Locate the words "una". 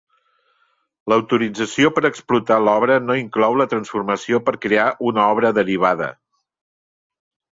5.13-5.27